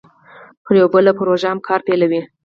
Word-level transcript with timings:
پر 0.65 0.75
یوه 0.79 0.91
بله 0.93 1.11
پروژه 1.19 1.47
هم 1.51 1.59
کار 1.67 1.79
پیلوي 1.87 2.21